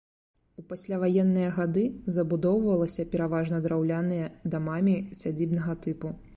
У 0.61 0.63
пасляваенныя 0.69 1.49
гады 1.57 1.83
забудоўвалася 2.15 3.07
пераважна 3.13 3.61
драўляныя 3.69 4.33
дамамі 4.55 4.99
сядзібнага 5.25 5.81
тыпу. 5.89 6.07